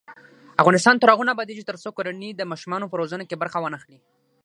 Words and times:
افغانستان 0.61 0.95
تر 0.97 1.07
هغو 1.13 1.27
نه 1.27 1.33
ابادیږي، 1.35 1.67
ترڅو 1.69 1.89
کورنۍ 1.97 2.29
د 2.35 2.41
ماشومانو 2.51 2.89
په 2.91 2.99
روزنه 3.01 3.23
کې 3.29 3.41
برخه 3.41 3.57
وانخلي. 3.61 3.99